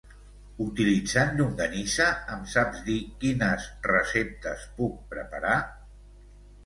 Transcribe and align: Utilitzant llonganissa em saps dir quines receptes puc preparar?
Utilitzant 0.63 1.35
llonganissa 1.41 2.07
em 2.37 2.41
saps 2.53 2.81
dir 2.87 2.97
quines 3.25 3.69
receptes 3.91 4.65
puc 4.81 4.97
preparar? 5.13 5.57